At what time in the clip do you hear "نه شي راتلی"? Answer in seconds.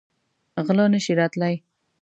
0.93-1.55